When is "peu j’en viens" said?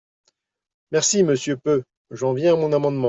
1.57-2.53